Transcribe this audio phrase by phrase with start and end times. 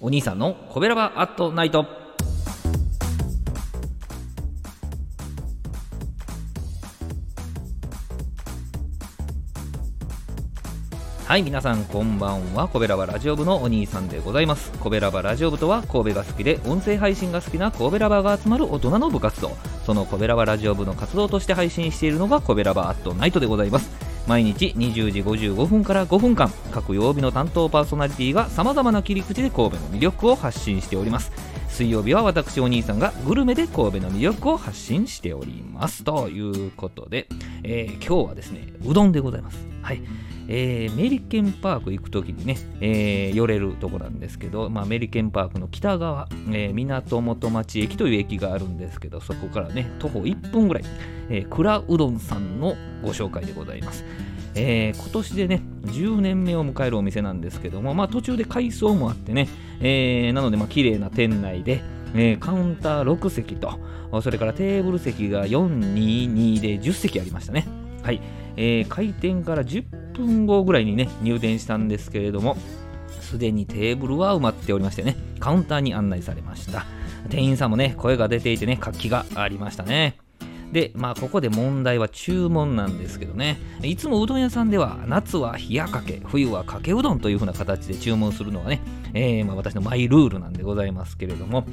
[0.00, 1.84] お兄さんのコベラバアットナイト。
[11.26, 12.68] はい皆さんこんばんは。
[12.68, 14.70] コベラバラジオ部のお兄さんでございます。
[14.78, 19.50] コベラバラジオ部とは神戸が好きで音声配信が好きな神戸ラバが集まる大人の部活動。
[19.84, 24.07] そのコベラバラジオ部の活動として配信しているのがコベラバアットナイトでございます。
[24.28, 31.32] 毎日20時55分から5分間各曜日の担当パーソナリティがさまざまな切り口で神戸の魅力を発信しております。
[31.70, 36.04] 水曜日は私お兄さんがグルメで神戸の魅力を発信しております。
[36.04, 37.26] ということで、
[37.62, 39.77] えー、今日はですねうどんでございます。
[39.88, 40.02] はい
[40.48, 50.84] えー、メリケンパーク行くときにね、えー、寄れるとこなんですけど、まあ、メリケンパークの北側、えー、港元町駅という駅があるんですけど、そこからね、徒歩1分ぐらい、
[51.30, 54.04] えー、蔵うどんさんのご紹介でございます。
[54.54, 59.48] えー、今年でね、10年目を迎えるお店なんですけども、まあ、途中で改装もあってね、
[59.80, 61.82] えー、なので、まあ、綺麗な店内で、
[62.14, 63.78] えー、カウンター6席と、
[64.22, 67.87] それからテーブル席が422で10席ありましたね。
[68.02, 68.20] はい。
[68.56, 72.56] えー、開店から10分後ぐらいにね、入店したんですけれども、
[73.20, 76.86] すでにテーブルは埋まっておりましてね、カウンターに案内されました。
[77.28, 80.16] 店員さんもね、声が出ていてね、活気がありましたね。
[80.72, 88.80] で、まあ、ここで問題は注文なんですけどね、いつもうどん屋さんでは、夏は冷やかけ、冬はかけうどんという風な形で注文するのがね、
[89.14, 91.64] えー、まあ、私のマイルールなんでございますけれども、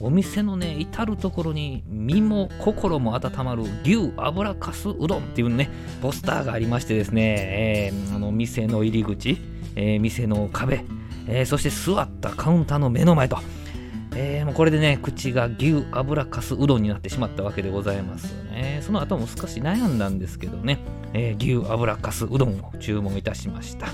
[0.00, 5.70] お店のね、至るところに身も心も温まる牛油かすうどんっていうね、
[6.02, 9.38] ポスターがありましてですね、えー、あの店の入り口、
[9.76, 10.84] えー、店の壁、
[11.28, 13.38] えー、そして座ったカウンターの目の前と、
[14.22, 18.80] えー、もうこれでね、口が牛油かすうどんになってしまったわけでございますね。
[18.82, 20.80] その後も少し悩んだんですけどね、
[21.14, 23.86] えー、牛油かすうどんを注文いたしました。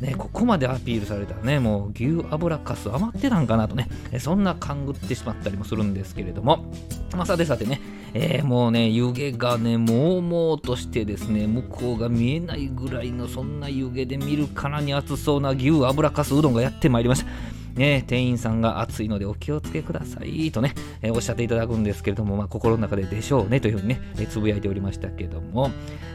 [0.00, 3.88] ね、ここまでアピールされたらね、もう牛油かす余ってたんかなとね、
[4.20, 6.72] そんな勘ぐってしまったりもするんですけれども、
[7.16, 7.80] まあ、さてさてね、
[8.12, 17.63] えー、もうね、湯気がね、もうもうとしてですね、向こうが見えないぐらいのそんな湯気で見るからに熱そうな牛油かすうどんがやってまいりました。
[17.74, 25.70] ね、店員さんが暑いのでお気をつけくださいとね、えー、おっしゃっていただくんですけれども、まあ、心の中ででしょうねというふうにね、えつぶやいておりましたけども、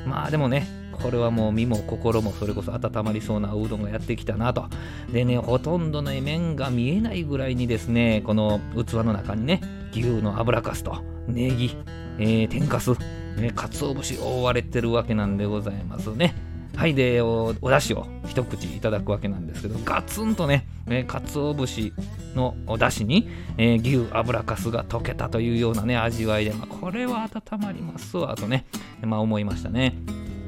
[0.05, 4.65] まあでもね、これはもう身も心もそれこそ温まりそうなうどんがやってきたなと。
[5.11, 10.97] でね、ほとんどの麺が見えないぐらいにですね、この器の中にね、牛の油かすと
[11.27, 11.75] ネギ、
[12.19, 12.91] えー、天かす、
[13.37, 16.35] ね、かつお節覆われてるわけなんでございますね。
[16.75, 21.93] はいでおお出汁を一口いただくわけなんですけどガツンとねねかつお節
[22.35, 28.65] のお出汁に、えー、牛油かすが溶けたというようなね味わいで、まあ、これは温まりますわとね、
[29.01, 29.95] まあ、思いましたね。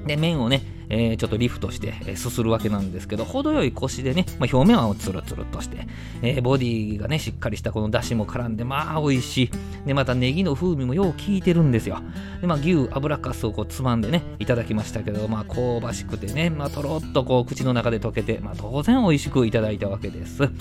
[0.05, 5.87] で麺をねえー、ちょっとリフトして、えー、すするわけなんですけど、程よいコシでね、まあ、表面はツルツルとして、
[6.21, 9.51] えー、ボディがね、しっかりしたこの出汁も絡んで、まあ美味しい。
[9.87, 12.01] で、またネギの風味もよう効いてるんですよ。
[12.41, 20.41] で、まあ牛油かすをこうつまんでね、いただきましたけど、まあ香ばしくてね、まあとろっとこう口の中で溶けて、まあ当然美味しくいただいたわけです。
[20.43, 20.51] まあ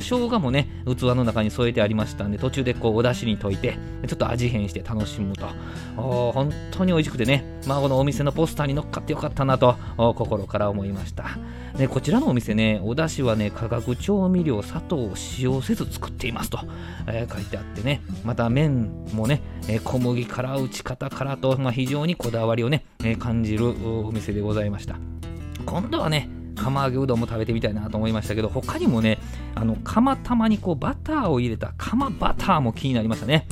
[0.00, 5.46] 生姜もね、器の中に添えてありましたんで、途中でこうお出汁に溶いて、ちょっと味変して楽しむと。
[5.96, 11.38] 本当に美味しくてね、まあこのお店のポスターに乗っかってよかったなと、心から思いました。
[11.76, 16.58] でこちらのお店ね、お出汁はね、化学調味料、砂糖を使用せず作っていますと、
[17.06, 24.96] えー、書いてあってね、また麺もね、え、小麦から打ち方からと、まあ、非常にこだわりをね、え、感じるお店でございました。
[25.66, 29.18] 今度はね、釜揚げうどんも食べてみたいなと思いましたけど、他にもね、
[29.54, 33.46] あの釜玉にこうバターを入れた釜バターも気になりましたね。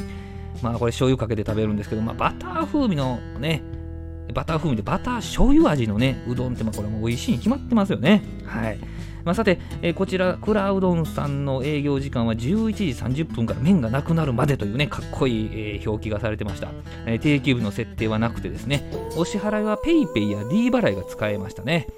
[0.63, 3.63] まあこれ醤油かけて食べるんですけど、まあ、バター風味のね、
[4.35, 8.23] バター風味でバター醤油味のね、うどんってまあこれも美味しいに決まってますよね。
[8.45, 8.79] はい。
[9.27, 16.69] まあ、さて、えー、こちら、クラうどんさんの営業時間は11時30分から麺がなくなるまでというね、かっこいい、えー、表記がされてました、
[17.07, 21.89] えー、定期部の設定はなくてですね、お支払いは PayPay や D 払いが使えましたね。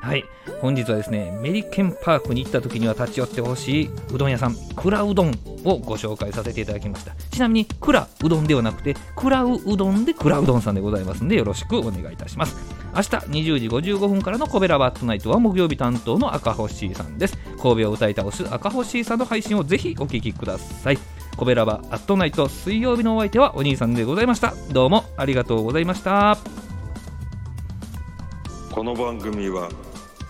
[0.00, 0.24] はい、
[0.60, 5.28] 本日はですね、メリケンパークに行った時には立ち寄ってほしいうどん屋さん、クラうどん
[5.64, 7.14] をご紹介させていただきました。
[7.30, 12.56] ちなみに、クラうどんではなくて、クラウうどんでクラうどんさんでございますので、よろしくお願いいたします。
[12.94, 17.36] 明日20時55分からのコベラバットナイトは木曜日担当の赤星さんです。
[17.62, 20.98] 神戸を歌い倒す赤星さんの配信をぜひお聴きください。
[21.36, 24.54] コベラバアットナイト水曜日のお相手はお兄さんでございました。
[24.72, 26.38] どうもありがとうございました。
[28.72, 29.68] この番組は